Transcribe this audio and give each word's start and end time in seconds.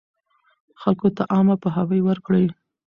خلکو 0.81 1.07
ته 1.17 1.23
عامه 1.33 1.55
پوهاوی 1.61 2.01
ورکړئ. 2.03 2.45